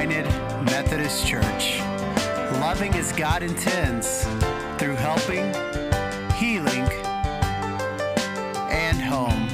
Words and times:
United 0.00 0.26
Methodist 0.66 1.26
Church, 1.26 1.80
loving 2.60 2.94
as 2.94 3.10
God 3.14 3.42
intends 3.42 4.28
through 4.78 4.94
helping, 4.94 5.52
healing, 6.34 6.88
and 8.70 8.96
home. 9.00 9.48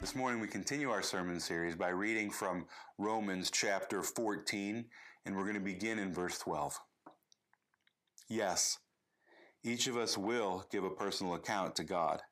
This 0.00 0.14
morning 0.14 0.40
we 0.40 0.46
continue 0.46 0.90
our 0.90 1.02
sermon 1.02 1.40
series 1.40 1.74
by 1.74 1.88
reading 1.88 2.30
from 2.30 2.66
Romans 2.96 3.50
chapter 3.50 4.04
14, 4.04 4.84
and 5.24 5.36
we're 5.36 5.42
going 5.42 5.54
to 5.54 5.60
begin 5.60 5.98
in 5.98 6.14
verse 6.14 6.38
12. 6.38 6.78
Yes, 8.28 8.78
each 9.64 9.88
of 9.88 9.96
us 9.96 10.16
will 10.16 10.64
give 10.70 10.84
a 10.84 10.90
personal 10.90 11.34
account 11.34 11.74
to 11.74 11.82
God. 11.82 12.22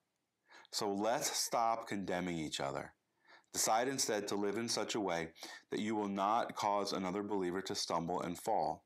So 0.74 0.92
let's 0.92 1.30
stop 1.30 1.86
condemning 1.86 2.36
each 2.36 2.58
other. 2.58 2.94
Decide 3.52 3.86
instead 3.86 4.26
to 4.26 4.34
live 4.34 4.56
in 4.56 4.68
such 4.68 4.96
a 4.96 5.00
way 5.00 5.28
that 5.70 5.78
you 5.78 5.94
will 5.94 6.08
not 6.08 6.56
cause 6.56 6.92
another 6.92 7.22
believer 7.22 7.62
to 7.62 7.76
stumble 7.76 8.22
and 8.22 8.36
fall. 8.36 8.84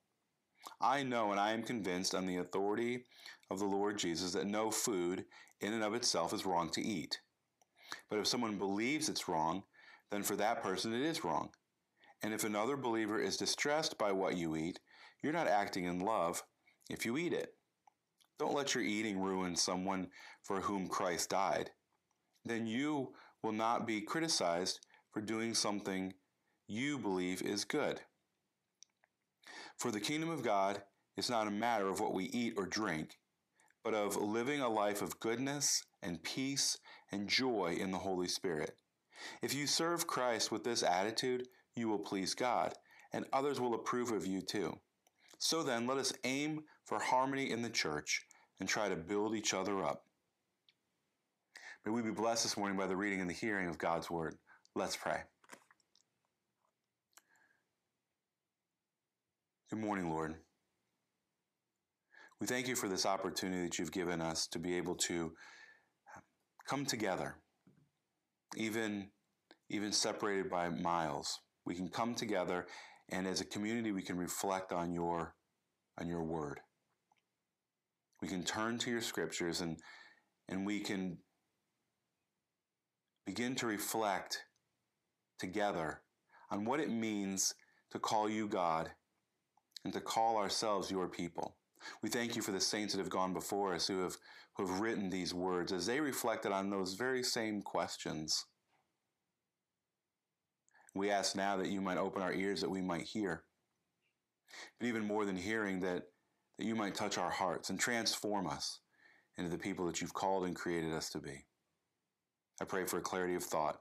I 0.82 1.02
know 1.02 1.30
and 1.30 1.40
I 1.40 1.52
am 1.52 1.62
convinced 1.62 2.14
on 2.14 2.26
the 2.26 2.36
authority 2.36 3.04
of 3.50 3.58
the 3.58 3.64
Lord 3.64 3.96
Jesus 3.96 4.32
that 4.32 4.46
no 4.46 4.70
food 4.70 5.24
in 5.62 5.72
and 5.72 5.82
of 5.82 5.94
itself 5.94 6.34
is 6.34 6.44
wrong 6.44 6.68
to 6.72 6.82
eat. 6.82 7.20
But 8.10 8.18
if 8.18 8.26
someone 8.26 8.58
believes 8.58 9.08
it's 9.08 9.26
wrong, 9.26 9.62
then 10.10 10.22
for 10.22 10.36
that 10.36 10.62
person 10.62 10.92
it 10.92 11.00
is 11.00 11.24
wrong. 11.24 11.48
And 12.22 12.34
if 12.34 12.44
another 12.44 12.76
believer 12.76 13.18
is 13.18 13.38
distressed 13.38 13.96
by 13.96 14.12
what 14.12 14.36
you 14.36 14.56
eat, 14.56 14.78
you're 15.22 15.32
not 15.32 15.48
acting 15.48 15.86
in 15.86 16.00
love 16.00 16.42
if 16.90 17.06
you 17.06 17.16
eat 17.16 17.32
it. 17.32 17.54
Don't 18.38 18.54
let 18.54 18.74
your 18.74 18.84
eating 18.84 19.18
ruin 19.18 19.56
someone 19.56 20.08
for 20.42 20.60
whom 20.60 20.86
Christ 20.86 21.30
died 21.30 21.70
then 22.44 22.66
you 22.66 23.12
will 23.42 23.52
not 23.52 23.86
be 23.86 24.00
criticized 24.00 24.80
for 25.12 25.20
doing 25.20 25.54
something 25.54 26.14
you 26.66 26.98
believe 26.98 27.42
is 27.42 27.64
good. 27.64 28.00
For 29.76 29.90
the 29.90 30.00
kingdom 30.00 30.28
of 30.28 30.42
God 30.42 30.82
is 31.16 31.30
not 31.30 31.46
a 31.46 31.52
matter 31.52 31.88
of 31.88 32.00
what 32.00 32.14
we 32.14 32.24
eat 32.24 32.54
or 32.56 32.66
drink, 32.66 33.18
but 33.84 33.94
of 33.94 34.16
living 34.16 34.60
a 34.60 34.68
life 34.68 35.02
of 35.02 35.20
goodness 35.20 35.82
and 36.02 36.22
peace 36.22 36.78
and 37.10 37.28
joy 37.28 37.76
in 37.80 37.90
the 37.90 37.98
Holy 37.98 38.28
Spirit. 38.28 38.76
If 39.42 39.54
you 39.54 39.66
serve 39.66 40.06
Christ 40.06 40.52
with 40.52 40.64
this 40.64 40.82
attitude, 40.82 41.48
you 41.74 41.88
will 41.88 41.98
please 41.98 42.34
God, 42.34 42.74
and 43.12 43.24
others 43.32 43.60
will 43.60 43.74
approve 43.74 44.10
of 44.10 44.26
you 44.26 44.42
too. 44.42 44.78
So 45.38 45.62
then, 45.62 45.86
let 45.86 45.98
us 45.98 46.12
aim 46.24 46.64
for 46.84 46.98
harmony 46.98 47.50
in 47.50 47.62
the 47.62 47.70
church 47.70 48.22
and 48.58 48.68
try 48.68 48.88
to 48.88 48.96
build 48.96 49.34
each 49.34 49.54
other 49.54 49.84
up. 49.84 50.04
May 51.84 51.92
we 51.92 52.02
be 52.02 52.10
blessed 52.10 52.42
this 52.42 52.56
morning 52.56 52.76
by 52.76 52.86
the 52.86 52.96
reading 52.96 53.20
and 53.20 53.30
the 53.30 53.34
hearing 53.34 53.68
of 53.68 53.78
God's 53.78 54.10
word. 54.10 54.34
Let's 54.74 54.96
pray. 54.96 55.20
Good 59.70 59.78
morning, 59.78 60.10
Lord. 60.10 60.34
We 62.40 62.46
thank 62.46 62.68
you 62.68 62.76
for 62.76 62.88
this 62.88 63.06
opportunity 63.06 63.62
that 63.62 63.78
you've 63.78 63.92
given 63.92 64.20
us 64.20 64.46
to 64.48 64.58
be 64.58 64.76
able 64.76 64.96
to 65.06 65.32
come 66.68 66.84
together, 66.84 67.36
even, 68.56 69.10
even 69.70 69.92
separated 69.92 70.50
by 70.50 70.68
miles. 70.68 71.38
We 71.64 71.74
can 71.74 71.88
come 71.88 72.14
together, 72.14 72.66
and 73.10 73.26
as 73.26 73.40
a 73.40 73.46
community, 73.46 73.92
we 73.92 74.02
can 74.02 74.18
reflect 74.18 74.72
on 74.72 74.92
your, 74.92 75.34
on 75.98 76.08
your 76.08 76.24
word. 76.24 76.60
We 78.20 78.28
can 78.28 78.42
turn 78.44 78.78
to 78.78 78.90
your 78.90 79.00
scriptures 79.00 79.60
and, 79.60 79.78
and 80.48 80.66
we 80.66 80.80
can 80.80 81.18
begin 83.28 83.54
to 83.54 83.66
reflect 83.66 84.42
together 85.38 86.00
on 86.50 86.64
what 86.64 86.80
it 86.80 86.90
means 86.90 87.54
to 87.90 87.98
call 87.98 88.26
you 88.26 88.48
God 88.48 88.90
and 89.84 89.92
to 89.92 90.00
call 90.00 90.38
ourselves 90.38 90.90
your 90.90 91.08
people. 91.08 91.54
We 92.02 92.08
thank 92.08 92.36
you 92.36 92.40
for 92.40 92.52
the 92.52 92.60
saints 92.60 92.94
that 92.94 93.00
have 93.00 93.10
gone 93.10 93.34
before 93.34 93.74
us 93.74 93.86
who 93.86 94.00
have, 94.00 94.16
who 94.56 94.66
have 94.66 94.80
written 94.80 95.10
these 95.10 95.34
words 95.34 95.72
as 95.72 95.84
they 95.84 96.00
reflected 96.00 96.52
on 96.52 96.70
those 96.70 96.94
very 96.94 97.22
same 97.22 97.60
questions. 97.60 98.46
We 100.94 101.10
ask 101.10 101.36
now 101.36 101.58
that 101.58 101.68
you 101.68 101.82
might 101.82 101.98
open 101.98 102.22
our 102.22 102.32
ears 102.32 102.62
that 102.62 102.70
we 102.70 102.80
might 102.80 103.02
hear. 103.02 103.44
But 104.80 104.86
even 104.86 105.04
more 105.04 105.26
than 105.26 105.36
hearing, 105.36 105.80
that, 105.80 106.04
that 106.58 106.64
you 106.64 106.74
might 106.74 106.94
touch 106.94 107.18
our 107.18 107.30
hearts 107.30 107.68
and 107.68 107.78
transform 107.78 108.46
us 108.46 108.80
into 109.36 109.50
the 109.50 109.58
people 109.58 109.84
that 109.84 110.00
you've 110.00 110.14
called 110.14 110.46
and 110.46 110.56
created 110.56 110.94
us 110.94 111.10
to 111.10 111.18
be. 111.18 111.44
I 112.60 112.64
pray 112.64 112.84
for 112.86 113.00
clarity 113.00 113.34
of 113.34 113.44
thought, 113.44 113.78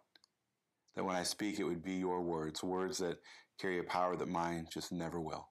that 0.95 1.03
when 1.03 1.15
I 1.15 1.23
speak, 1.23 1.59
it 1.59 1.63
would 1.63 1.83
be 1.83 1.93
your 1.93 2.21
words, 2.21 2.63
words 2.63 2.97
that 2.99 3.17
carry 3.59 3.79
a 3.79 3.83
power 3.83 4.15
that 4.15 4.27
mine 4.27 4.67
just 4.71 4.91
never 4.91 5.19
will. 5.19 5.49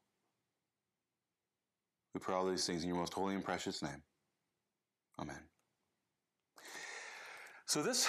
We 2.14 2.20
pray 2.20 2.34
all 2.34 2.46
these 2.46 2.66
things 2.66 2.82
in 2.82 2.88
your 2.88 2.98
most 2.98 3.14
holy 3.14 3.34
and 3.34 3.44
precious 3.44 3.82
name. 3.82 4.02
Amen. 5.20 5.40
So 7.66 7.82
this 7.82 8.08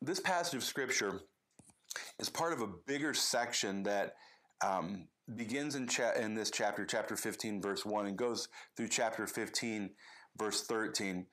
this 0.00 0.20
passage 0.20 0.54
of 0.54 0.64
scripture 0.64 1.20
is 2.18 2.28
part 2.28 2.52
of 2.52 2.60
a 2.60 2.68
bigger 2.86 3.14
section 3.14 3.82
that 3.84 4.14
um, 4.64 5.08
begins 5.36 5.74
in, 5.74 5.86
cha- 5.88 6.12
in 6.12 6.34
this 6.34 6.50
chapter, 6.50 6.84
chapter 6.84 7.16
15, 7.16 7.60
verse 7.60 7.84
1, 7.84 8.06
and 8.06 8.16
goes 8.16 8.48
through 8.76 8.88
chapter 8.88 9.26
15, 9.26 9.90
verse 10.36 10.62
13. 10.64 11.26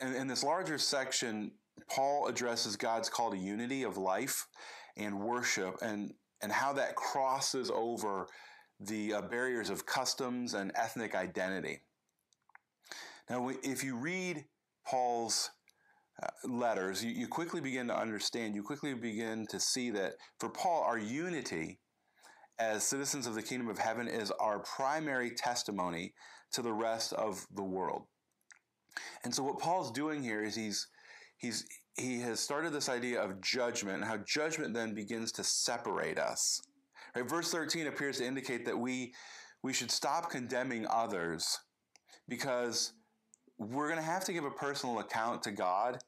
And 0.00 0.14
in 0.14 0.26
this 0.26 0.42
larger 0.42 0.78
section, 0.78 1.52
Paul 1.88 2.26
addresses 2.26 2.76
God's 2.76 3.08
call 3.08 3.30
to 3.30 3.36
unity 3.36 3.82
of 3.82 3.96
life 3.96 4.46
and 4.96 5.20
worship 5.20 5.76
and, 5.82 6.12
and 6.42 6.52
how 6.52 6.72
that 6.74 6.96
crosses 6.96 7.70
over 7.70 8.26
the 8.80 9.14
uh, 9.14 9.22
barriers 9.22 9.70
of 9.70 9.86
customs 9.86 10.54
and 10.54 10.72
ethnic 10.74 11.14
identity. 11.14 11.80
Now, 13.30 13.50
if 13.62 13.84
you 13.84 13.96
read 13.96 14.44
Paul's 14.86 15.50
uh, 16.22 16.28
letters, 16.48 17.04
you, 17.04 17.12
you 17.12 17.28
quickly 17.28 17.60
begin 17.60 17.88
to 17.88 17.96
understand, 17.96 18.54
you 18.54 18.62
quickly 18.62 18.94
begin 18.94 19.46
to 19.46 19.60
see 19.60 19.90
that 19.90 20.14
for 20.38 20.48
Paul, 20.48 20.82
our 20.82 20.98
unity 20.98 21.78
as 22.58 22.82
citizens 22.82 23.26
of 23.26 23.34
the 23.34 23.42
kingdom 23.42 23.68
of 23.68 23.78
heaven 23.78 24.08
is 24.08 24.30
our 24.32 24.60
primary 24.60 25.30
testimony 25.30 26.12
to 26.52 26.62
the 26.62 26.72
rest 26.72 27.12
of 27.14 27.46
the 27.54 27.62
world. 27.62 28.06
And 29.24 29.34
so, 29.34 29.42
what 29.42 29.58
Paul's 29.58 29.90
doing 29.90 30.22
here 30.22 30.42
is 30.42 30.54
he's 30.54 30.86
he's 31.42 31.66
he 31.98 32.20
has 32.20 32.40
started 32.40 32.72
this 32.72 32.88
idea 32.88 33.20
of 33.20 33.42
judgment 33.42 33.96
and 33.96 34.04
how 34.06 34.16
judgment 34.18 34.72
then 34.72 34.94
begins 34.94 35.30
to 35.32 35.44
separate 35.44 36.18
us. 36.18 36.62
Right? 37.14 37.28
Verse 37.28 37.52
13 37.52 37.88
appears 37.88 38.18
to 38.18 38.24
indicate 38.24 38.64
that 38.64 38.78
we 38.78 39.12
we 39.62 39.74
should 39.74 39.90
stop 39.90 40.30
condemning 40.30 40.86
others 40.88 41.58
because 42.28 42.94
we're 43.58 43.88
going 43.88 44.00
to 44.00 44.04
have 44.04 44.24
to 44.24 44.32
give 44.32 44.44
a 44.44 44.50
personal 44.50 45.00
account 45.00 45.42
to 45.42 45.52
God 45.52 45.98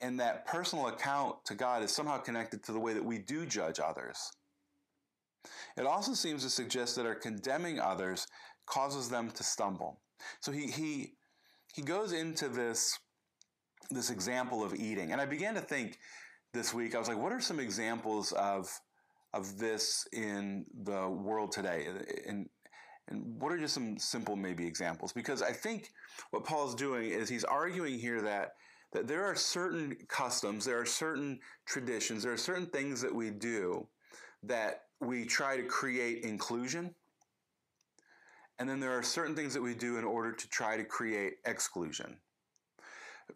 and 0.00 0.20
that 0.20 0.46
personal 0.46 0.88
account 0.88 1.36
to 1.46 1.54
God 1.54 1.82
is 1.82 1.90
somehow 1.90 2.18
connected 2.18 2.62
to 2.64 2.72
the 2.72 2.78
way 2.78 2.92
that 2.92 3.04
we 3.04 3.18
do 3.18 3.46
judge 3.46 3.80
others. 3.80 4.30
It 5.76 5.86
also 5.86 6.14
seems 6.14 6.42
to 6.42 6.50
suggest 6.50 6.96
that 6.96 7.06
our 7.06 7.14
condemning 7.14 7.80
others 7.80 8.26
causes 8.66 9.08
them 9.08 9.30
to 9.30 9.42
stumble. 9.42 10.00
So 10.40 10.52
he 10.52 10.66
he 10.66 11.14
he 11.72 11.82
goes 11.82 12.12
into 12.12 12.48
this 12.48 12.98
this 13.94 14.10
example 14.10 14.64
of 14.64 14.74
eating. 14.74 15.12
And 15.12 15.20
I 15.20 15.26
began 15.26 15.54
to 15.54 15.60
think 15.60 15.98
this 16.52 16.74
week, 16.74 16.94
I 16.94 16.98
was 16.98 17.08
like, 17.08 17.18
what 17.18 17.32
are 17.32 17.40
some 17.40 17.60
examples 17.60 18.32
of, 18.32 18.68
of 19.32 19.58
this 19.58 20.06
in 20.12 20.64
the 20.84 21.08
world 21.08 21.52
today? 21.52 21.86
And, 22.26 22.48
and 23.08 23.40
what 23.40 23.52
are 23.52 23.58
just 23.58 23.74
some 23.74 23.98
simple 23.98 24.36
maybe 24.36 24.66
examples? 24.66 25.12
Because 25.12 25.42
I 25.42 25.52
think 25.52 25.90
what 26.30 26.44
Paul's 26.44 26.74
doing 26.74 27.10
is 27.10 27.28
he's 27.28 27.44
arguing 27.44 27.98
here 27.98 28.22
that, 28.22 28.52
that 28.92 29.08
there 29.08 29.24
are 29.24 29.34
certain 29.34 29.96
customs, 30.08 30.64
there 30.64 30.80
are 30.80 30.86
certain 30.86 31.40
traditions, 31.66 32.22
there 32.22 32.32
are 32.32 32.38
certain 32.38 32.66
things 32.66 33.00
that 33.02 33.14
we 33.14 33.30
do 33.30 33.86
that 34.44 34.82
we 35.00 35.24
try 35.24 35.56
to 35.56 35.64
create 35.64 36.22
inclusion. 36.24 36.94
And 38.58 38.68
then 38.68 38.78
there 38.78 38.96
are 38.96 39.02
certain 39.02 39.34
things 39.34 39.52
that 39.54 39.62
we 39.62 39.74
do 39.74 39.98
in 39.98 40.04
order 40.04 40.32
to 40.32 40.48
try 40.48 40.76
to 40.76 40.84
create 40.84 41.34
exclusion. 41.44 42.16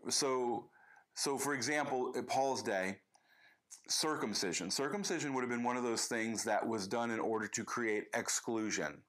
So, 0.08 0.68
so 1.14 1.38
for 1.38 1.54
example, 1.54 2.12
at 2.16 2.26
Paul's 2.26 2.62
day, 2.62 2.96
circumcision. 3.88 4.70
Circumcision 4.70 5.34
would 5.34 5.42
have 5.42 5.50
been 5.50 5.64
one 5.64 5.76
of 5.76 5.82
those 5.82 6.06
things 6.06 6.44
that 6.44 6.66
was 6.66 6.86
done 6.86 7.10
in 7.10 7.20
order 7.20 7.48
to 7.48 7.64
create 7.64 8.04
exclusion. 8.14 9.02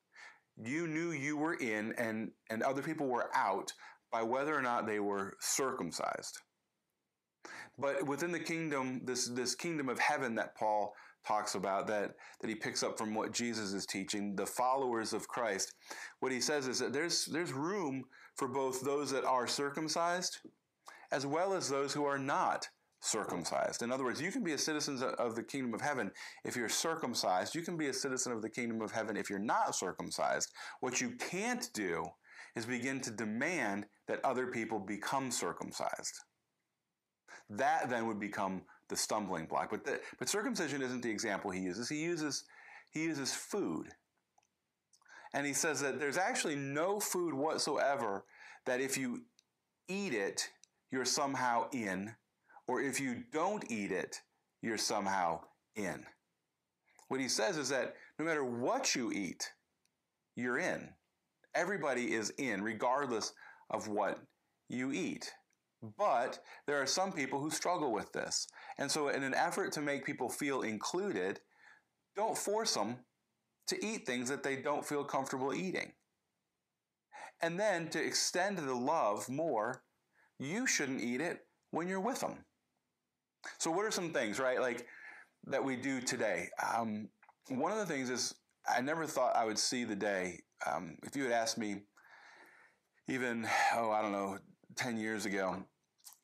You 0.58 0.88
knew 0.88 1.12
you 1.12 1.38
were 1.38 1.54
in 1.56 1.94
and, 1.98 2.32
and 2.50 2.64
other 2.64 2.82
people 2.82 3.08
were 3.08 3.30
out 3.34 3.72
by 4.12 4.24
whether 4.24 4.56
or 4.56 4.62
not 4.62 4.88
they 4.88 5.00
were 5.00 5.36
circumcised. 5.40 6.40
But 7.78 8.06
within 8.06 8.32
the 8.32 8.40
kingdom, 8.40 9.02
this, 9.06 9.28
this 9.28 9.56
kingdom 9.56 9.88
of 9.88 10.00
heaven 10.00 10.36
that 10.36 10.56
Paul 10.56 10.94
talks 11.26 11.56
about, 11.56 11.88
that, 11.88 12.16
that 12.42 12.48
he 12.50 12.56
picks 12.56 12.84
up 12.84 12.98
from 12.98 13.14
what 13.14 13.32
Jesus 13.32 13.74
is 13.74 13.86
teaching, 13.86 14.36
the 14.36 14.46
followers 14.46 15.14
of 15.14 15.28
Christ, 15.28 15.74
what 16.20 16.32
he 16.32 16.42
says 16.42 16.68
is 16.68 16.80
that 16.80 16.92
there's, 16.92 17.26
there's 17.26 17.54
room 17.54 18.04
for 18.36 18.48
both 18.48 18.82
those 18.82 19.12
that 19.12 19.26
are 19.26 19.48
circumcised 19.48 20.40
as 21.12 21.26
well 21.26 21.54
as 21.54 21.70
those 21.70 21.94
who 21.94 22.06
are 22.06 22.20
not 22.20 22.68
circumcised. 23.02 23.82
In 23.82 23.92
other 23.92 24.04
words, 24.04 24.22
you 24.22 24.32
can 24.32 24.44
be 24.44 24.54
a 24.54 24.58
citizen 24.58 25.02
of 25.18 25.36
the 25.36 25.44
kingdom 25.44 25.74
of 25.74 25.82
heaven 25.82 26.12
if 26.44 26.56
you're 26.56 26.70
circumcised. 26.70 27.56
You 27.56 27.62
can 27.62 27.78
be 27.78 27.88
a 27.88 27.94
citizen 27.94 28.34
of 28.34 28.42
the 28.42 28.50
kingdom 28.50 28.82
of 28.82 28.92
heaven 28.92 29.16
if 29.16 29.30
you're 29.30 29.40
not 29.40 29.76
circumcised. 29.76 30.50
What 30.82 31.00
you 31.00 31.12
can't 31.12 31.70
do 31.74 32.06
is 32.56 32.66
begin 32.66 33.00
to 33.02 33.12
demand 33.12 33.86
that 34.08 34.24
other 34.26 34.48
people 34.48 34.80
become 34.80 35.32
circumcised. 35.32 36.14
That 37.50 37.90
then 37.90 38.06
would 38.08 38.20
become 38.20 38.64
the 38.90 38.98
stumbling 38.98 39.46
block. 39.46 39.70
But, 39.72 39.86
the, 39.86 40.00
but 40.18 40.30
circumcision 40.30 40.82
isn't 40.82 41.02
the 41.02 41.12
example 41.12 41.52
he 41.52 41.62
uses. 41.62 41.90
He 41.90 42.04
uses, 42.04 42.44
he 42.92 43.04
uses 43.04 43.34
food. 43.34 43.88
And 45.34 45.46
he 45.46 45.54
says 45.54 45.80
that 45.82 46.00
there's 46.00 46.18
actually 46.18 46.56
no 46.56 47.00
food 47.00 47.34
whatsoever 47.34 48.26
that 48.66 48.82
if 48.82 48.98
you 48.98 49.22
eat 49.88 50.14
it, 50.14 50.50
you're 50.92 51.06
somehow 51.06 51.70
in, 51.72 52.14
or 52.68 52.82
if 52.82 53.00
you 53.00 53.24
don't 53.32 53.70
eat 53.72 53.92
it, 53.92 54.20
you're 54.62 54.78
somehow 54.78 55.42
in. 55.76 56.06
What 57.08 57.20
he 57.20 57.28
says 57.28 57.58
is 57.58 57.70
that 57.70 57.96
no 58.18 58.26
matter 58.26 58.44
what 58.44 58.96
you 58.96 59.12
eat, 59.12 59.52
you're 60.36 60.60
in. 60.60 60.90
Everybody 61.56 62.14
is 62.14 62.32
in, 62.38 62.62
regardless 62.62 63.34
of 63.70 63.88
what 63.88 64.20
you 64.68 64.92
eat. 64.92 65.32
But 65.98 66.40
there 66.68 66.82
are 66.82 66.86
some 66.86 67.12
people 67.12 67.40
who 67.40 67.50
struggle 67.50 67.92
with 67.92 68.12
this. 68.12 68.48
And 68.78 68.92
so, 68.92 69.10
in 69.10 69.24
an 69.24 69.34
effort 69.34 69.72
to 69.74 69.82
make 69.82 70.06
people 70.06 70.30
feel 70.30 70.62
included, 70.62 71.40
don't 72.16 72.38
force 72.38 72.74
them 72.74 72.98
to 73.68 73.86
eat 73.86 74.06
things 74.06 74.30
that 74.30 74.44
they 74.44 74.58
don't 74.58 74.86
feel 74.86 75.04
comfortable 75.04 75.54
eating. 75.54 75.94
And 77.42 77.60
then 77.60 77.88
to 77.90 78.04
extend 78.04 78.58
the 78.58 78.76
love 78.76 79.30
more, 79.30 79.84
you 80.40 80.66
shouldn't 80.66 81.02
eat 81.02 81.22
it 81.22 81.40
when 81.72 81.88
you're 81.88 82.00
with 82.00 82.22
them. 82.22 82.46
So, 83.58 83.72
what 83.72 83.86
are 83.86 83.92
some 83.92 84.12
things, 84.12 84.40
right, 84.40 84.60
like 84.60 84.86
that 85.48 85.64
we 85.64 85.76
do 85.76 86.02
today? 86.02 86.50
Um, 86.76 87.10
one 87.50 87.72
of 87.72 87.78
the 87.78 87.86
things 87.86 88.10
is 88.10 88.34
I 88.68 88.82
never 88.82 89.06
thought 89.06 89.36
I 89.36 89.46
would 89.46 89.60
see 89.60 89.84
the 89.84 89.96
day. 89.96 90.40
Um, 90.66 90.98
if 91.04 91.16
you 91.16 91.24
had 91.24 91.32
asked 91.32 91.58
me, 91.58 91.82
even, 93.08 93.48
oh, 93.76 93.92
I 93.92 94.02
don't 94.02 94.12
know, 94.12 94.38
10 94.76 94.98
years 94.98 95.26
ago, 95.26 95.64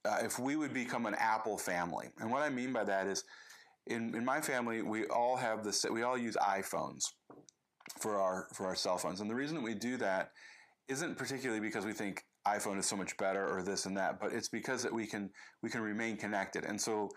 uh, 0.06 0.20
if 0.22 0.38
we 0.38 0.56
would 0.56 0.74
become 0.74 1.06
an 1.06 1.16
Apple 1.16 1.58
family. 1.58 2.08
And 2.20 2.32
what 2.32 2.44
I 2.44 2.50
mean 2.50 2.74
by 2.74 2.84
that 2.84 3.08
is, 3.08 3.24
in, 3.88 4.14
in 4.16 4.26
my 4.26 4.42
family, 4.42 4.82
we 4.82 5.06
all 5.08 5.36
have 5.36 5.64
this, 5.64 5.86
we 5.90 6.04
all 6.04 6.18
use 6.18 6.36
iPhones 6.36 7.04
for 8.00 8.20
our, 8.20 8.48
for 8.54 8.66
our 8.66 8.76
cell 8.76 8.98
phones. 8.98 9.22
And 9.22 9.30
the 9.30 9.36
reason 9.36 9.56
that 9.56 9.64
we 9.64 9.74
do 9.74 9.98
that 9.98 10.32
isn't 10.88 11.18
particularly 11.18 11.62
because 11.62 11.86
we 11.86 11.94
think 11.94 12.24
iPhone 12.48 12.78
is 12.78 12.86
so 12.86 12.96
much 12.96 13.18
better 13.18 13.48
or 13.48 13.64
this 13.64 13.86
and 13.86 13.98
that, 13.98 14.20
but 14.20 14.32
it's 14.34 14.50
because 14.50 14.84
that 14.84 14.94
we 14.94 15.08
can 15.08 15.30
we 15.64 15.70
can 15.70 15.82
remain 15.82 16.18
connected. 16.18 16.64
And 16.66 16.80
so 16.80 17.10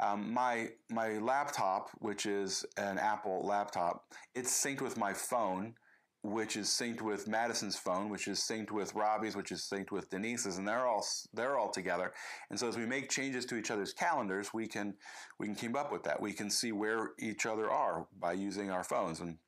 um, 0.00 0.32
my 0.32 0.70
my 0.90 1.18
laptop, 1.18 1.90
which 1.98 2.26
is 2.26 2.64
an 2.76 2.98
Apple 2.98 3.46
laptop, 3.46 4.04
it's 4.34 4.52
synced 4.52 4.82
with 4.82 4.96
my 4.98 5.12
phone, 5.12 5.74
which 6.22 6.56
is 6.56 6.68
synced 6.68 7.00
with 7.00 7.28
Madison's 7.28 7.76
phone, 7.76 8.08
which 8.08 8.28
is 8.28 8.40
synced 8.40 8.72
with 8.72 8.94
Robbie's, 8.94 9.36
which 9.36 9.52
is 9.52 9.68
synced 9.72 9.90
with 9.90 10.10
Denise's, 10.10 10.58
and 10.58 10.66
they're 10.66 10.86
all 10.86 11.06
they're 11.32 11.58
all 11.58 11.70
together. 11.70 12.12
And 12.50 12.58
so 12.58 12.68
as 12.68 12.76
we 12.76 12.86
make 12.86 13.08
changes 13.08 13.46
to 13.46 13.56
each 13.56 13.70
other's 13.70 13.92
calendars, 13.92 14.52
we 14.52 14.66
can 14.66 14.94
we 15.38 15.46
can 15.46 15.54
keep 15.54 15.76
up 15.76 15.92
with 15.92 16.02
that. 16.04 16.20
We 16.20 16.32
can 16.32 16.50
see 16.50 16.72
where 16.72 17.12
each 17.18 17.46
other 17.46 17.70
are 17.70 18.06
by 18.18 18.32
using 18.32 18.70
our 18.70 18.84
phones 18.84 19.20
and. 19.20 19.38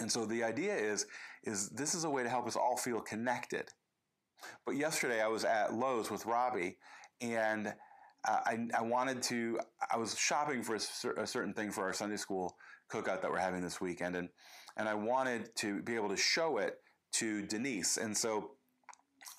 And 0.00 0.10
so 0.10 0.24
the 0.24 0.44
idea 0.44 0.74
is, 0.74 1.06
is 1.44 1.70
this 1.70 1.94
is 1.94 2.04
a 2.04 2.10
way 2.10 2.22
to 2.22 2.28
help 2.28 2.46
us 2.46 2.56
all 2.56 2.76
feel 2.76 3.00
connected. 3.00 3.68
But 4.64 4.76
yesterday 4.76 5.20
I 5.20 5.28
was 5.28 5.44
at 5.44 5.74
Lowe's 5.74 6.10
with 6.10 6.24
Robbie, 6.26 6.76
and 7.20 7.68
uh, 8.26 8.40
I, 8.46 8.68
I, 8.76 8.82
wanted 8.82 9.22
to. 9.24 9.58
I 9.90 9.96
was 9.96 10.16
shopping 10.16 10.62
for 10.62 10.76
a, 10.76 11.22
a, 11.22 11.26
certain 11.26 11.52
thing 11.52 11.72
for 11.72 11.84
our 11.84 11.92
Sunday 11.92 12.16
school 12.16 12.56
cookout 12.92 13.20
that 13.22 13.30
we're 13.30 13.38
having 13.38 13.62
this 13.62 13.80
weekend, 13.80 14.14
and 14.14 14.28
and 14.76 14.88
I 14.88 14.94
wanted 14.94 15.54
to 15.56 15.82
be 15.82 15.96
able 15.96 16.08
to 16.10 16.16
show 16.16 16.58
it 16.58 16.76
to 17.14 17.42
Denise, 17.42 17.96
and 17.96 18.16
so 18.16 18.52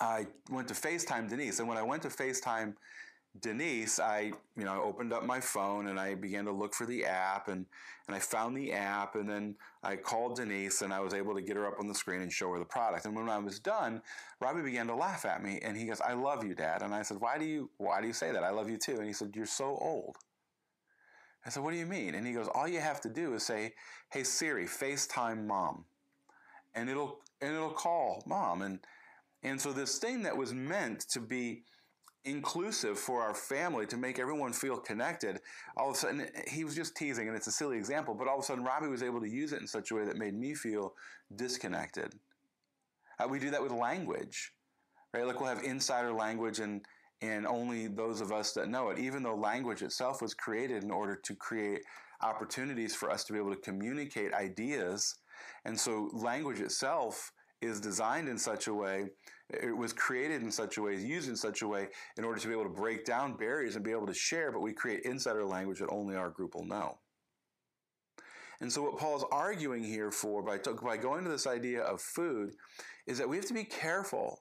I 0.01 0.27
went 0.49 0.67
to 0.69 0.73
FaceTime 0.73 1.29
Denise, 1.29 1.59
and 1.59 1.67
when 1.67 1.77
I 1.77 1.83
went 1.83 2.01
to 2.03 2.09
FaceTime 2.09 2.73
Denise, 3.41 3.99
I 3.99 4.31
you 4.57 4.65
know 4.65 4.73
I 4.73 4.77
opened 4.77 5.13
up 5.13 5.23
my 5.23 5.39
phone 5.39 5.87
and 5.87 5.99
I 5.99 6.15
began 6.15 6.45
to 6.45 6.51
look 6.51 6.73
for 6.73 6.85
the 6.85 7.05
app 7.05 7.47
and 7.47 7.65
and 8.07 8.15
I 8.15 8.19
found 8.19 8.57
the 8.57 8.73
app 8.73 9.15
and 9.15 9.29
then 9.29 9.55
I 9.83 9.95
called 9.95 10.37
Denise 10.37 10.81
and 10.81 10.93
I 10.93 10.99
was 10.99 11.13
able 11.13 11.35
to 11.35 11.41
get 11.41 11.55
her 11.55 11.67
up 11.67 11.79
on 11.79 11.87
the 11.87 11.95
screen 11.95 12.21
and 12.21 12.31
show 12.31 12.51
her 12.51 12.59
the 12.59 12.65
product. 12.65 13.05
And 13.05 13.15
when 13.15 13.29
I 13.29 13.37
was 13.37 13.59
done, 13.59 14.01
Robbie 14.41 14.63
began 14.63 14.87
to 14.87 14.95
laugh 14.95 15.25
at 15.25 15.43
me 15.43 15.59
and 15.61 15.77
he 15.77 15.85
goes, 15.85 16.01
"I 16.01 16.13
love 16.13 16.43
you, 16.43 16.55
Dad." 16.55 16.81
And 16.81 16.93
I 16.93 17.03
said, 17.03 17.17
"Why 17.19 17.37
do 17.37 17.45
you 17.45 17.69
Why 17.77 18.01
do 18.01 18.07
you 18.07 18.13
say 18.13 18.31
that? 18.31 18.43
I 18.43 18.49
love 18.49 18.69
you 18.69 18.77
too." 18.77 18.97
And 18.97 19.05
he 19.05 19.13
said, 19.13 19.35
"You're 19.35 19.45
so 19.45 19.77
old." 19.77 20.17
I 21.45 21.49
said, 21.49 21.63
"What 21.63 21.71
do 21.71 21.77
you 21.77 21.85
mean?" 21.85 22.15
And 22.15 22.27
he 22.27 22.33
goes, 22.33 22.47
"All 22.47 22.67
you 22.67 22.79
have 22.81 23.01
to 23.01 23.09
do 23.09 23.33
is 23.35 23.45
say, 23.45 23.73
"Hey 24.11 24.23
Siri, 24.23 24.65
FaceTime 24.65 25.45
Mom," 25.45 25.85
and 26.73 26.89
it'll 26.89 27.21
and 27.41 27.53
it'll 27.53 27.71
call 27.71 28.23
Mom." 28.25 28.61
And 28.61 28.85
and 29.43 29.61
so 29.61 29.71
this 29.71 29.99
thing 29.99 30.23
that 30.23 30.35
was 30.35 30.53
meant 30.53 31.01
to 31.09 31.21
be 31.21 31.63
inclusive 32.25 32.99
for 32.99 33.21
our 33.21 33.33
family 33.33 33.85
to 33.87 33.97
make 33.97 34.19
everyone 34.19 34.53
feel 34.53 34.77
connected. 34.77 35.39
All 35.77 35.89
of 35.89 35.95
a 35.95 35.97
sudden, 35.97 36.29
he 36.47 36.63
was 36.63 36.75
just 36.75 36.95
teasing, 36.95 37.27
and 37.27 37.35
it's 37.35 37.47
a 37.47 37.51
silly 37.51 37.77
example, 37.77 38.13
but 38.13 38.27
all 38.27 38.37
of 38.37 38.43
a 38.43 38.45
sudden, 38.45 38.63
Robbie 38.63 38.87
was 38.87 39.03
able 39.03 39.21
to 39.21 39.29
use 39.29 39.53
it 39.53 39.61
in 39.61 39.67
such 39.67 39.91
a 39.91 39.95
way 39.95 40.05
that 40.05 40.17
made 40.17 40.35
me 40.35 40.53
feel 40.53 40.93
disconnected. 41.35 42.13
Uh, 43.19 43.27
we 43.27 43.39
do 43.39 43.49
that 43.51 43.61
with 43.61 43.71
language, 43.71 44.53
right? 45.13 45.25
Like 45.25 45.39
we'll 45.39 45.49
have 45.49 45.63
insider 45.63 46.13
language 46.13 46.59
and 46.59 46.81
and 47.21 47.45
only 47.45 47.87
those 47.87 48.21
of 48.21 48.31
us 48.31 48.53
that 48.53 48.69
know 48.69 48.91
it, 48.91 48.99
even 48.99 49.23
though 49.23 49.35
language 49.35 49.81
itself 49.81 50.21
was 50.21 50.33
created 50.33 50.83
in 50.83 50.91
order 50.91 51.17
to 51.17 51.35
create 51.35 51.81
opportunities 52.21 52.95
for 52.95 53.11
us 53.11 53.25
to 53.25 53.33
be 53.33 53.39
able 53.39 53.53
to 53.53 53.61
communicate 53.61 54.33
ideas. 54.33 55.15
And 55.65 55.77
so 55.77 56.09
language 56.13 56.61
itself 56.61 57.33
is 57.61 57.79
designed 57.79 58.29
in 58.29 58.37
such 58.37 58.67
a 58.67 58.73
way 58.73 59.09
it 59.49 59.75
was 59.75 59.93
created 59.93 60.43
in 60.43 60.51
such 60.51 60.77
a 60.77 60.81
way, 60.81 60.95
used 60.95 61.27
in 61.27 61.35
such 61.35 61.63
a 61.63 61.67
way, 61.67 61.87
in 62.17 62.23
order 62.23 62.39
to 62.39 62.47
be 62.47 62.53
able 62.53 62.65
to 62.65 62.69
break 62.69 63.03
down 63.03 63.35
barriers 63.35 63.75
and 63.75 63.83
be 63.83 63.91
able 63.91 64.05
to 64.05 64.13
share, 64.13 64.51
but 64.51 64.61
we 64.61 64.73
create 64.73 65.01
insider 65.03 65.43
language 65.43 65.79
that 65.79 65.89
only 65.89 66.15
our 66.15 66.29
group 66.29 66.53
will 66.53 66.65
know. 66.65 66.99
And 68.61 68.71
so, 68.71 68.83
what 68.83 68.97
Paul 68.97 69.17
is 69.17 69.23
arguing 69.31 69.83
here 69.83 70.11
for 70.11 70.43
by, 70.43 70.59
by 70.83 70.97
going 70.97 71.23
to 71.23 71.29
this 71.29 71.47
idea 71.47 71.81
of 71.81 72.01
food 72.01 72.51
is 73.07 73.17
that 73.17 73.27
we 73.27 73.37
have 73.37 73.45
to 73.45 73.53
be 73.53 73.63
careful 73.63 74.39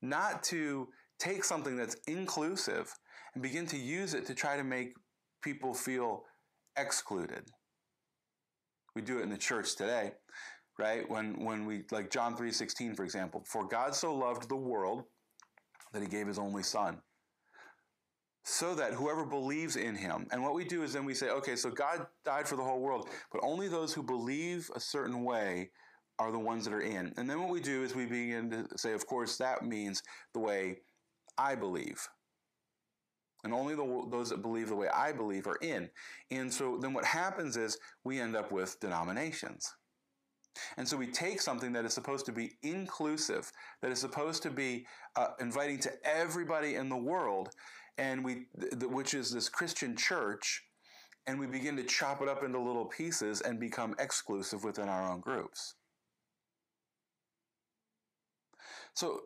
not 0.00 0.42
to 0.44 0.88
take 1.18 1.44
something 1.44 1.76
that's 1.76 1.96
inclusive 2.06 2.94
and 3.34 3.42
begin 3.42 3.66
to 3.66 3.76
use 3.76 4.14
it 4.14 4.24
to 4.26 4.34
try 4.34 4.56
to 4.56 4.64
make 4.64 4.94
people 5.42 5.74
feel 5.74 6.22
excluded. 6.76 7.50
We 8.94 9.02
do 9.02 9.18
it 9.18 9.22
in 9.22 9.30
the 9.30 9.36
church 9.36 9.76
today 9.76 10.12
right? 10.78 11.08
When 11.08 11.44
when 11.44 11.66
we 11.66 11.84
like 11.90 12.10
John 12.10 12.36
3:16 12.36 12.96
for 12.96 13.04
example, 13.04 13.42
for 13.46 13.66
God 13.66 13.94
so 13.94 14.14
loved 14.14 14.48
the 14.48 14.56
world 14.56 15.04
that 15.92 16.02
he 16.02 16.08
gave 16.08 16.26
his 16.26 16.38
only 16.38 16.62
son 16.62 17.02
so 18.44 18.74
that 18.74 18.94
whoever 18.94 19.26
believes 19.26 19.76
in 19.76 19.94
him 19.94 20.26
and 20.30 20.42
what 20.42 20.54
we 20.54 20.64
do 20.64 20.82
is 20.82 20.94
then 20.94 21.04
we 21.04 21.12
say 21.12 21.28
okay 21.28 21.54
so 21.54 21.70
god 21.70 22.06
died 22.24 22.48
for 22.48 22.56
the 22.56 22.62
whole 22.62 22.80
world 22.80 23.08
but 23.30 23.42
only 23.42 23.68
those 23.68 23.92
who 23.92 24.02
believe 24.02 24.70
a 24.74 24.80
certain 24.80 25.22
way 25.22 25.70
are 26.18 26.32
the 26.32 26.38
ones 26.38 26.64
that 26.64 26.74
are 26.74 26.80
in. 26.80 27.12
And 27.16 27.30
then 27.30 27.40
what 27.40 27.50
we 27.50 27.60
do 27.60 27.84
is 27.84 27.94
we 27.94 28.06
begin 28.06 28.50
to 28.50 28.66
say 28.76 28.92
of 28.92 29.06
course 29.06 29.36
that 29.36 29.64
means 29.64 30.02
the 30.34 30.40
way 30.40 30.78
i 31.36 31.54
believe 31.54 32.08
and 33.44 33.54
only 33.54 33.76
the, 33.76 34.08
those 34.10 34.30
that 34.30 34.42
believe 34.42 34.68
the 34.68 34.74
way 34.74 34.88
i 34.88 35.12
believe 35.12 35.46
are 35.46 35.58
in. 35.62 35.88
And 36.30 36.52
so 36.52 36.76
then 36.80 36.92
what 36.92 37.04
happens 37.04 37.56
is 37.56 37.78
we 38.04 38.20
end 38.20 38.34
up 38.34 38.50
with 38.50 38.80
denominations 38.80 39.72
and 40.76 40.86
so 40.86 40.96
we 40.96 41.06
take 41.06 41.40
something 41.40 41.72
that 41.72 41.84
is 41.84 41.92
supposed 41.92 42.26
to 42.26 42.32
be 42.32 42.52
inclusive, 42.62 43.50
that 43.82 43.90
is 43.90 43.98
supposed 43.98 44.42
to 44.42 44.50
be 44.50 44.86
uh, 45.16 45.28
inviting 45.40 45.78
to 45.80 45.90
everybody 46.04 46.74
in 46.74 46.88
the 46.88 46.96
world, 46.96 47.50
and 47.96 48.24
we, 48.24 48.46
th- 48.60 48.84
which 48.84 49.14
is 49.14 49.30
this 49.30 49.48
Christian 49.48 49.96
church, 49.96 50.64
and 51.26 51.38
we 51.38 51.46
begin 51.46 51.76
to 51.76 51.84
chop 51.84 52.22
it 52.22 52.28
up 52.28 52.42
into 52.42 52.58
little 52.58 52.86
pieces 52.86 53.40
and 53.42 53.60
become 53.60 53.94
exclusive 53.98 54.64
within 54.64 54.88
our 54.88 55.10
own 55.10 55.20
groups. 55.20 55.74
So, 58.94 59.20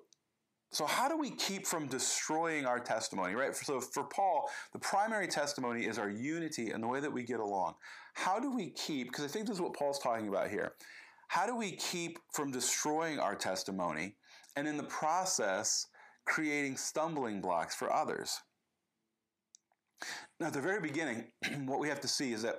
so 0.71 0.87
how 0.87 1.09
do 1.09 1.17
we 1.17 1.31
keep 1.31 1.67
from 1.67 1.87
destroying 1.87 2.67
our 2.67 2.81
testimony, 2.81 3.35
right? 3.35 3.55
So 3.55 3.81
for 3.81 4.05
Paul, 4.05 4.49
the 4.73 4.79
primary 4.79 5.29
testimony 5.29 5.85
is 5.85 5.99
our 5.99 6.09
unity 6.11 6.71
and 6.71 6.83
the 6.83 6.89
way 6.89 7.01
that 7.01 7.13
we 7.13 7.23
get 7.25 7.41
along. 7.41 7.75
How 8.15 8.41
do 8.41 8.51
we 8.51 8.71
keep, 8.71 9.09
because 9.09 9.25
I 9.25 9.29
think 9.29 9.47
this 9.47 9.57
is 9.57 9.63
what 9.63 9.75
Paul's 9.75 9.99
talking 9.99 10.29
about 10.29 10.51
here. 10.51 10.73
How 11.33 11.47
do 11.47 11.57
we 11.57 11.73
keep 11.77 12.19
from 12.31 12.51
destroying 12.51 13.19
our 13.19 13.35
testimony 13.35 14.17
and 14.55 14.69
in 14.69 14.77
the 14.77 14.83
process 14.83 15.87
creating 16.27 16.77
stumbling 16.77 17.41
blocks 17.41 17.75
for 17.75 17.91
others? 17.91 18.39
Now, 20.39 20.49
at 20.49 20.53
the 20.53 20.61
very 20.61 20.83
beginning, 20.83 21.25
what 21.65 21.81
we 21.81 21.89
have 21.89 22.03
to 22.03 22.07
see 22.07 22.35
is 22.35 22.43
that 22.43 22.57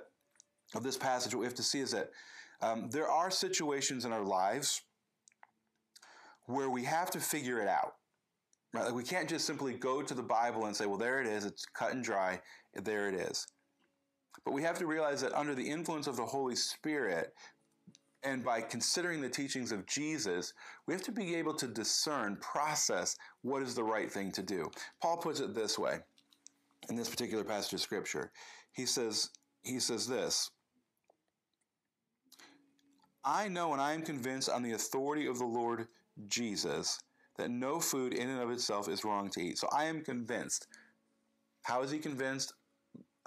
of 0.74 0.82
this 0.82 0.96
passage, 0.96 1.32
what 1.32 1.42
we 1.42 1.46
have 1.46 1.54
to 1.54 1.62
see 1.62 1.78
is 1.78 1.92
that 1.92 2.10
um, 2.62 2.90
there 2.90 3.08
are 3.08 3.30
situations 3.30 4.04
in 4.04 4.12
our 4.12 4.24
lives 4.24 4.82
where 6.46 6.68
we 6.68 6.82
have 6.82 7.12
to 7.12 7.20
figure 7.20 7.60
it 7.60 7.68
out. 7.68 7.92
Right? 8.72 8.86
Like 8.86 8.94
we 8.94 9.04
can't 9.04 9.28
just 9.28 9.46
simply 9.46 9.74
go 9.74 10.02
to 10.02 10.14
the 10.14 10.20
Bible 10.20 10.64
and 10.64 10.74
say, 10.74 10.86
well, 10.86 10.98
there 10.98 11.20
it 11.20 11.28
is, 11.28 11.44
it's 11.44 11.64
cut 11.64 11.92
and 11.92 12.02
dry, 12.02 12.40
there 12.82 13.08
it 13.08 13.14
is. 13.14 13.46
But 14.44 14.52
we 14.52 14.62
have 14.64 14.78
to 14.78 14.86
realize 14.86 15.20
that 15.20 15.32
under 15.32 15.54
the 15.54 15.70
influence 15.70 16.08
of 16.08 16.16
the 16.16 16.26
Holy 16.26 16.56
Spirit, 16.56 17.32
and 18.24 18.42
by 18.42 18.62
considering 18.62 19.20
the 19.20 19.28
teachings 19.28 19.70
of 19.70 19.86
Jesus, 19.86 20.52
we 20.86 20.94
have 20.94 21.02
to 21.02 21.12
be 21.12 21.34
able 21.34 21.54
to 21.54 21.66
discern, 21.66 22.36
process 22.36 23.16
what 23.42 23.62
is 23.62 23.74
the 23.74 23.84
right 23.84 24.10
thing 24.10 24.32
to 24.32 24.42
do. 24.42 24.70
Paul 25.02 25.18
puts 25.18 25.40
it 25.40 25.54
this 25.54 25.78
way 25.78 25.98
in 26.88 26.96
this 26.96 27.08
particular 27.08 27.44
passage 27.44 27.74
of 27.74 27.80
scripture. 27.80 28.32
He 28.72 28.86
says, 28.86 29.30
he 29.62 29.78
says 29.78 30.06
this 30.06 30.50
I 33.24 33.48
know 33.48 33.72
and 33.72 33.80
I 33.80 33.92
am 33.92 34.02
convinced 34.02 34.48
on 34.48 34.62
the 34.62 34.72
authority 34.72 35.26
of 35.26 35.38
the 35.38 35.46
Lord 35.46 35.86
Jesus 36.28 36.98
that 37.36 37.50
no 37.50 37.80
food 37.80 38.14
in 38.14 38.28
and 38.28 38.40
of 38.40 38.50
itself 38.50 38.88
is 38.88 39.04
wrong 39.04 39.30
to 39.30 39.40
eat. 39.40 39.58
So 39.58 39.68
I 39.76 39.84
am 39.84 40.02
convinced. 40.02 40.66
How 41.62 41.82
is 41.82 41.90
he 41.90 41.98
convinced? 41.98 42.52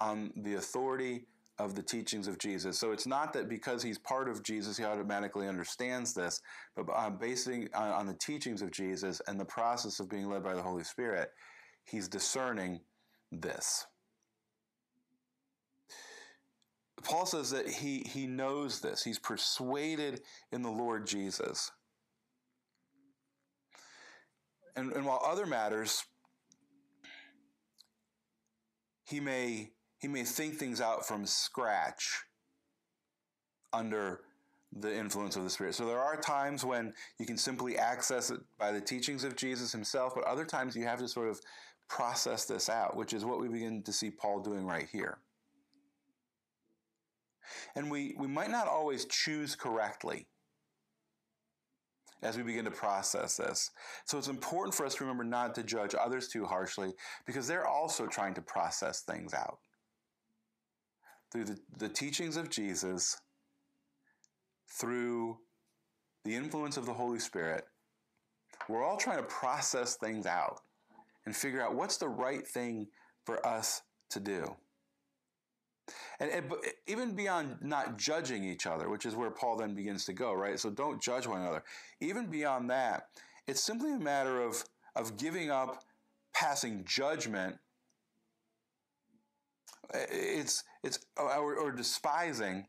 On 0.00 0.32
the 0.36 0.54
authority 0.54 1.26
of 1.58 1.74
the 1.74 1.82
teachings 1.82 2.28
of 2.28 2.38
Jesus. 2.38 2.78
So 2.78 2.92
it's 2.92 3.06
not 3.06 3.32
that 3.32 3.48
because 3.48 3.82
he's 3.82 3.98
part 3.98 4.28
of 4.28 4.42
Jesus, 4.42 4.76
he 4.76 4.84
automatically 4.84 5.48
understands 5.48 6.14
this, 6.14 6.40
but 6.76 6.86
uh, 6.94 7.10
basing 7.10 7.68
on, 7.74 7.90
on 7.90 8.06
the 8.06 8.14
teachings 8.14 8.62
of 8.62 8.70
Jesus 8.70 9.20
and 9.26 9.38
the 9.38 9.44
process 9.44 9.98
of 9.98 10.08
being 10.08 10.28
led 10.28 10.44
by 10.44 10.54
the 10.54 10.62
Holy 10.62 10.84
Spirit, 10.84 11.30
he's 11.84 12.08
discerning 12.08 12.80
this. 13.32 13.86
Paul 17.02 17.26
says 17.26 17.50
that 17.50 17.68
he, 17.68 18.04
he 18.06 18.26
knows 18.26 18.80
this. 18.80 19.02
He's 19.02 19.18
persuaded 19.18 20.20
in 20.52 20.62
the 20.62 20.70
Lord 20.70 21.06
Jesus. 21.06 21.70
And, 24.76 24.92
and 24.92 25.04
while 25.04 25.20
other 25.24 25.46
matters, 25.46 26.04
he 29.04 29.20
may, 29.20 29.70
he 29.98 30.08
may 30.08 30.24
think 30.24 30.54
things 30.54 30.80
out 30.80 31.06
from 31.06 31.26
scratch 31.26 32.22
under 33.72 34.20
the 34.72 34.94
influence 34.94 35.36
of 35.36 35.44
the 35.44 35.50
Spirit. 35.50 35.74
So 35.74 35.86
there 35.86 35.98
are 35.98 36.20
times 36.20 36.64
when 36.64 36.92
you 37.18 37.26
can 37.26 37.36
simply 37.36 37.78
access 37.78 38.30
it 38.30 38.40
by 38.58 38.70
the 38.70 38.80
teachings 38.80 39.24
of 39.24 39.34
Jesus 39.34 39.72
himself, 39.72 40.14
but 40.14 40.24
other 40.24 40.44
times 40.44 40.76
you 40.76 40.84
have 40.84 40.98
to 40.98 41.08
sort 41.08 41.28
of 41.28 41.40
process 41.88 42.44
this 42.44 42.68
out, 42.68 42.96
which 42.96 43.12
is 43.12 43.24
what 43.24 43.40
we 43.40 43.48
begin 43.48 43.82
to 43.82 43.92
see 43.92 44.10
Paul 44.10 44.40
doing 44.40 44.66
right 44.66 44.86
here. 44.92 45.18
And 47.74 47.90
we, 47.90 48.14
we 48.18 48.26
might 48.26 48.50
not 48.50 48.68
always 48.68 49.06
choose 49.06 49.56
correctly 49.56 50.26
as 52.22 52.36
we 52.36 52.42
begin 52.42 52.64
to 52.64 52.70
process 52.70 53.36
this. 53.36 53.70
So 54.04 54.18
it's 54.18 54.28
important 54.28 54.74
for 54.74 54.84
us 54.84 54.96
to 54.96 55.04
remember 55.04 55.24
not 55.24 55.54
to 55.54 55.62
judge 55.62 55.94
others 55.98 56.28
too 56.28 56.44
harshly 56.44 56.92
because 57.26 57.46
they're 57.46 57.66
also 57.66 58.06
trying 58.06 58.34
to 58.34 58.42
process 58.42 59.00
things 59.00 59.32
out. 59.32 59.60
Through 61.30 61.44
the, 61.44 61.58
the 61.76 61.88
teachings 61.88 62.36
of 62.36 62.48
Jesus, 62.48 63.16
through 64.80 65.38
the 66.24 66.34
influence 66.34 66.76
of 66.76 66.86
the 66.86 66.92
Holy 66.92 67.18
Spirit, 67.18 67.64
we're 68.68 68.84
all 68.84 68.96
trying 68.96 69.18
to 69.18 69.24
process 69.24 69.96
things 69.96 70.26
out 70.26 70.60
and 71.26 71.36
figure 71.36 71.62
out 71.62 71.74
what's 71.74 71.98
the 71.98 72.08
right 72.08 72.46
thing 72.46 72.86
for 73.24 73.46
us 73.46 73.82
to 74.10 74.20
do. 74.20 74.56
And, 76.20 76.30
and 76.30 76.52
even 76.86 77.14
beyond 77.14 77.56
not 77.60 77.98
judging 77.98 78.44
each 78.44 78.66
other, 78.66 78.88
which 78.88 79.06
is 79.06 79.14
where 79.14 79.30
Paul 79.30 79.56
then 79.56 79.74
begins 79.74 80.04
to 80.06 80.12
go, 80.12 80.32
right? 80.32 80.58
So 80.58 80.70
don't 80.70 81.00
judge 81.00 81.26
one 81.26 81.40
another. 81.40 81.62
Even 82.00 82.26
beyond 82.26 82.70
that, 82.70 83.08
it's 83.46 83.62
simply 83.62 83.92
a 83.92 83.98
matter 83.98 84.42
of, 84.42 84.64
of 84.96 85.16
giving 85.16 85.50
up 85.50 85.82
passing 86.34 86.84
judgment. 86.86 87.56
It's, 89.94 90.64
it's, 90.82 90.98
uh, 91.18 91.38
or, 91.38 91.56
or 91.56 91.72
despising, 91.72 92.66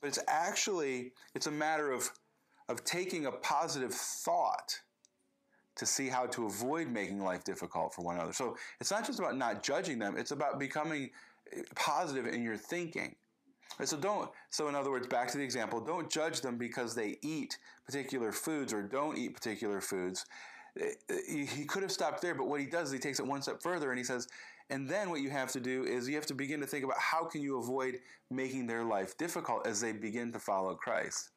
but 0.00 0.08
it's 0.08 0.18
actually, 0.26 1.12
it's 1.34 1.46
a 1.46 1.50
matter 1.50 1.92
of, 1.92 2.10
of 2.68 2.84
taking 2.84 3.26
a 3.26 3.32
positive 3.32 3.92
thought 3.92 4.80
to 5.76 5.86
see 5.86 6.08
how 6.08 6.26
to 6.26 6.46
avoid 6.46 6.88
making 6.88 7.22
life 7.22 7.44
difficult 7.44 7.94
for 7.94 8.02
one 8.02 8.16
another. 8.16 8.32
So 8.32 8.56
it's 8.80 8.90
not 8.90 9.06
just 9.06 9.18
about 9.18 9.36
not 9.36 9.62
judging 9.62 9.98
them, 9.98 10.16
it's 10.18 10.32
about 10.32 10.58
becoming 10.58 11.10
uh, 11.56 11.62
positive 11.74 12.26
in 12.26 12.42
your 12.42 12.56
thinking. 12.56 13.14
Right, 13.78 13.88
so 13.88 13.96
don't. 13.96 14.30
So 14.50 14.68
in 14.68 14.74
other 14.74 14.90
words, 14.90 15.06
back 15.06 15.30
to 15.32 15.38
the 15.38 15.44
example, 15.44 15.80
don't 15.80 16.10
judge 16.10 16.42
them 16.42 16.58
because 16.58 16.94
they 16.94 17.16
eat 17.22 17.56
particular 17.86 18.30
foods 18.30 18.72
or 18.72 18.82
don't 18.82 19.16
eat 19.16 19.34
particular 19.34 19.80
foods. 19.80 20.26
Uh, 20.78 20.84
he 21.28 21.64
could 21.64 21.82
have 21.82 21.92
stopped 21.92 22.20
there, 22.20 22.34
but 22.34 22.48
what 22.48 22.60
he 22.60 22.66
does 22.66 22.88
is 22.88 22.94
he 22.94 22.98
takes 22.98 23.18
it 23.18 23.26
one 23.26 23.40
step 23.40 23.62
further 23.62 23.90
and 23.90 23.98
he 23.98 24.04
says, 24.04 24.28
and 24.70 24.88
then 24.88 25.10
what 25.10 25.20
you 25.20 25.30
have 25.30 25.52
to 25.52 25.60
do 25.60 25.84
is 25.84 26.08
you 26.08 26.14
have 26.14 26.26
to 26.26 26.34
begin 26.34 26.60
to 26.60 26.66
think 26.66 26.84
about 26.84 26.98
how 26.98 27.24
can 27.24 27.42
you 27.42 27.58
avoid 27.58 27.98
making 28.30 28.66
their 28.66 28.84
life 28.84 29.16
difficult 29.18 29.66
as 29.66 29.80
they 29.80 29.92
begin 29.92 30.32
to 30.32 30.38
follow 30.38 30.74
Christ. 30.74 31.30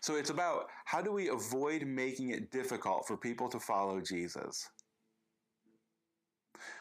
So 0.00 0.16
it's 0.16 0.30
about 0.30 0.66
how 0.84 1.02
do 1.02 1.12
we 1.12 1.28
avoid 1.28 1.86
making 1.86 2.30
it 2.30 2.50
difficult 2.50 3.06
for 3.06 3.16
people 3.16 3.48
to 3.50 3.60
follow 3.60 4.00
Jesus? 4.00 4.68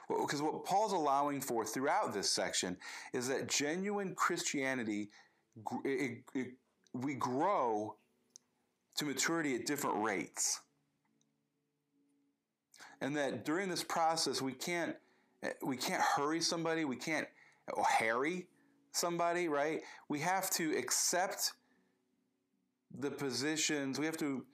Because 0.08 0.42
what 0.42 0.66
Paul's 0.66 0.94
allowing 0.94 1.42
for 1.42 1.66
throughout 1.66 2.14
this 2.14 2.30
section 2.30 2.78
is 3.14 3.28
that 3.28 3.50
genuine 3.50 4.16
Christianity, 4.16 5.10
it, 5.84 6.24
it, 6.34 6.48
we 6.94 7.16
grow 7.16 7.96
to 8.98 9.06
maturity 9.06 9.56
at 9.56 9.66
different 9.66 10.02
rates. 10.02 10.62
And 13.02 13.16
that 13.18 13.46
during 13.46 13.68
this 13.70 13.84
process, 13.84 14.42
we 14.42 14.54
can't, 14.54 14.96
we 15.64 15.78
can't 15.78 16.02
hurry 16.02 16.42
somebody, 16.42 16.86
we 16.86 16.96
can't 16.96 17.28
harry 17.88 18.48
somebody, 18.92 19.48
right? 19.48 19.82
We 20.10 20.20
have 20.20 20.50
to 20.52 20.76
accept 20.78 21.54
the 23.00 23.12
positions, 23.12 24.00
we 24.00 24.06
have 24.06 24.18
to 24.18 24.46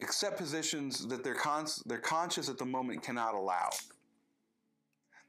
accept 0.00 0.38
positions 0.38 1.06
that 1.06 1.24
they're, 1.24 1.34
con- 1.34 1.66
they're 1.86 1.98
conscious 1.98 2.48
at 2.48 2.58
the 2.58 2.66
moment 2.66 3.02
cannot 3.02 3.34
allow 3.34 3.70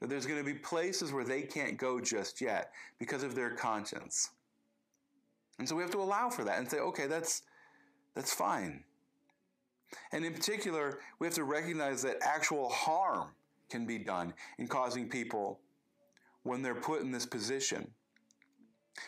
that 0.00 0.08
there's 0.08 0.26
going 0.26 0.38
to 0.38 0.44
be 0.44 0.54
places 0.54 1.12
where 1.12 1.24
they 1.24 1.42
can't 1.42 1.76
go 1.76 2.00
just 2.00 2.40
yet 2.40 2.72
because 2.98 3.22
of 3.22 3.34
their 3.34 3.50
conscience. 3.50 4.30
And 5.58 5.68
so 5.68 5.74
we 5.74 5.82
have 5.82 5.90
to 5.92 6.00
allow 6.00 6.30
for 6.30 6.44
that 6.44 6.58
and 6.58 6.70
say, 6.70 6.78
okay, 6.78 7.06
that's, 7.06 7.42
that's 8.14 8.32
fine. 8.32 8.84
And 10.12 10.24
in 10.24 10.32
particular, 10.32 11.00
we 11.18 11.26
have 11.26 11.34
to 11.34 11.44
recognize 11.44 12.02
that 12.02 12.18
actual 12.20 12.68
harm 12.68 13.28
can 13.68 13.86
be 13.86 13.98
done 13.98 14.34
in 14.58 14.66
causing 14.66 15.08
people 15.08 15.60
when 16.42 16.62
they're 16.62 16.74
put 16.74 17.02
in 17.02 17.10
this 17.10 17.26
position. 17.26 17.90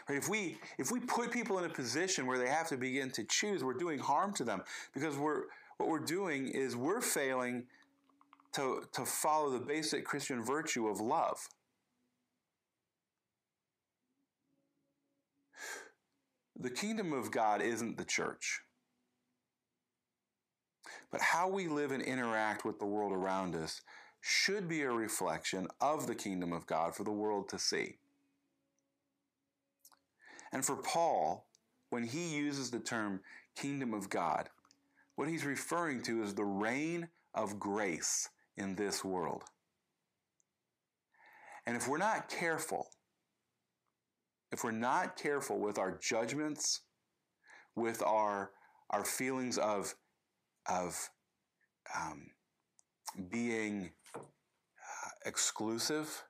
Right? 0.08 0.18
If 0.18 0.28
we 0.28 0.58
if 0.78 0.90
we 0.90 1.00
put 1.00 1.30
people 1.30 1.58
in 1.58 1.64
a 1.64 1.72
position 1.72 2.26
where 2.26 2.38
they 2.38 2.48
have 2.48 2.68
to 2.68 2.76
begin 2.76 3.10
to 3.12 3.24
choose, 3.24 3.64
we're 3.64 3.74
doing 3.74 3.98
harm 3.98 4.32
to 4.34 4.44
them 4.44 4.62
because 4.94 5.16
we're 5.16 5.44
what 5.78 5.88
we're 5.88 5.98
doing 5.98 6.48
is 6.48 6.76
we're 6.76 7.00
failing 7.00 7.64
to, 8.52 8.82
to 8.92 9.04
follow 9.04 9.50
the 9.50 9.58
basic 9.58 10.04
Christian 10.04 10.44
virtue 10.44 10.88
of 10.88 11.00
love. 11.00 11.48
The 16.58 16.70
kingdom 16.70 17.14
of 17.14 17.30
God 17.30 17.62
isn't 17.62 17.96
the 17.96 18.04
church. 18.04 18.60
But 21.10 21.22
how 21.22 21.48
we 21.48 21.66
live 21.66 21.90
and 21.90 22.02
interact 22.02 22.64
with 22.64 22.78
the 22.78 22.86
world 22.86 23.12
around 23.12 23.56
us 23.56 23.80
should 24.20 24.68
be 24.68 24.82
a 24.82 24.90
reflection 24.90 25.66
of 25.80 26.06
the 26.06 26.14
kingdom 26.14 26.52
of 26.52 26.66
God 26.66 26.94
for 26.94 27.04
the 27.04 27.10
world 27.10 27.48
to 27.50 27.58
see. 27.58 27.96
And 30.52 30.64
for 30.64 30.76
Paul, 30.76 31.46
when 31.90 32.04
he 32.04 32.36
uses 32.36 32.70
the 32.70 32.80
term 32.80 33.20
kingdom 33.56 33.94
of 33.94 34.10
God, 34.10 34.48
what 35.16 35.28
he's 35.28 35.44
referring 35.44 36.02
to 36.02 36.22
is 36.22 36.34
the 36.34 36.44
reign 36.44 37.08
of 37.34 37.58
grace 37.58 38.28
in 38.56 38.74
this 38.74 39.04
world. 39.04 39.44
And 41.66 41.76
if 41.76 41.86
we're 41.88 41.98
not 41.98 42.28
careful, 42.28 42.88
if 44.50 44.64
we're 44.64 44.70
not 44.72 45.16
careful 45.16 45.60
with 45.60 45.78
our 45.78 45.98
judgments, 45.98 46.80
with 47.76 48.02
our, 48.02 48.50
our 48.90 49.04
feelings 49.04 49.58
of, 49.58 49.94
of 50.68 51.10
um, 51.96 52.26
being 53.30 53.90
uh, 54.16 54.20
exclusive, 55.26 56.22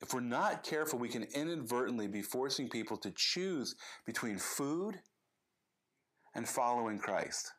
if 0.00 0.14
we're 0.14 0.20
not 0.20 0.64
careful, 0.64 0.98
we 0.98 1.08
can 1.08 1.24
inadvertently 1.34 2.08
be 2.08 2.22
forcing 2.22 2.68
people 2.68 2.96
to 2.98 3.12
choose 3.14 3.74
between 4.06 4.38
food 4.38 4.96
and 6.34 6.48
following 6.48 6.98
Christ. 6.98 7.52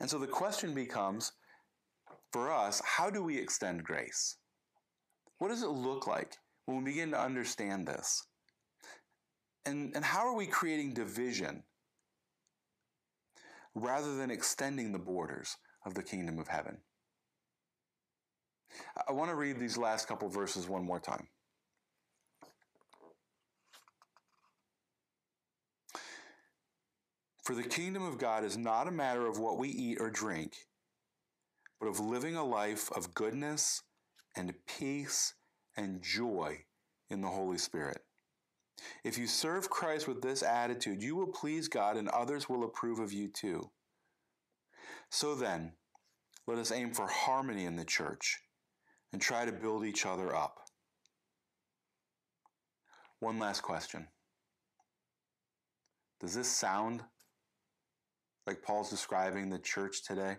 And 0.00 0.08
so 0.08 0.18
the 0.18 0.26
question 0.26 0.74
becomes 0.74 1.32
for 2.32 2.50
us, 2.50 2.80
how 2.84 3.10
do 3.10 3.22
we 3.22 3.38
extend 3.38 3.84
grace? 3.84 4.36
What 5.38 5.48
does 5.48 5.62
it 5.62 5.68
look 5.68 6.06
like 6.06 6.36
when 6.64 6.78
we 6.78 6.84
begin 6.92 7.10
to 7.10 7.20
understand 7.20 7.86
this? 7.86 8.22
And, 9.66 9.94
and 9.94 10.04
how 10.04 10.26
are 10.26 10.36
we 10.36 10.46
creating 10.46 10.94
division? 10.94 11.64
Rather 13.74 14.16
than 14.16 14.30
extending 14.30 14.92
the 14.92 14.98
borders 14.98 15.56
of 15.84 15.94
the 15.94 16.02
kingdom 16.02 16.38
of 16.38 16.48
heaven. 16.48 16.78
I 19.08 19.12
want 19.12 19.30
to 19.30 19.36
read 19.36 19.58
these 19.58 19.76
last 19.76 20.06
couple 20.06 20.28
verses 20.28 20.68
one 20.68 20.84
more 20.84 21.00
time. 21.00 21.28
For 27.44 27.54
the 27.54 27.62
kingdom 27.64 28.04
of 28.04 28.18
God 28.18 28.44
is 28.44 28.56
not 28.56 28.86
a 28.86 28.92
matter 28.92 29.26
of 29.26 29.38
what 29.38 29.58
we 29.58 29.68
eat 29.68 29.98
or 30.00 30.10
drink, 30.10 30.54
but 31.80 31.88
of 31.88 31.98
living 31.98 32.36
a 32.36 32.44
life 32.44 32.92
of 32.92 33.14
goodness 33.14 33.82
and 34.36 34.54
peace 34.66 35.34
and 35.76 36.02
joy 36.02 36.64
in 37.08 37.22
the 37.22 37.28
Holy 37.28 37.58
Spirit. 37.58 38.02
If 39.04 39.18
you 39.18 39.26
serve 39.26 39.70
Christ 39.70 40.08
with 40.08 40.22
this 40.22 40.42
attitude, 40.42 41.02
you 41.02 41.16
will 41.16 41.28
please 41.28 41.68
God 41.68 41.96
and 41.96 42.08
others 42.08 42.48
will 42.48 42.64
approve 42.64 42.98
of 42.98 43.12
you 43.12 43.28
too. 43.28 43.70
So 45.10 45.34
then, 45.34 45.72
let 46.46 46.58
us 46.58 46.72
aim 46.72 46.92
for 46.92 47.06
harmony 47.06 47.64
in 47.64 47.76
the 47.76 47.84
church 47.84 48.38
and 49.12 49.20
try 49.20 49.44
to 49.44 49.52
build 49.52 49.84
each 49.84 50.06
other 50.06 50.34
up. 50.34 50.58
One 53.20 53.38
last 53.38 53.62
question 53.62 54.08
Does 56.20 56.34
this 56.34 56.48
sound 56.48 57.02
like 58.46 58.62
Paul's 58.62 58.90
describing 58.90 59.50
the 59.50 59.58
church 59.58 60.02
today? 60.04 60.36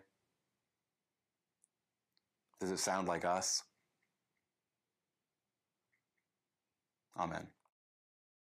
Does 2.60 2.72
it 2.72 2.80
sound 2.80 3.08
like 3.08 3.26
us? 3.26 3.64
Amen. 7.18 7.48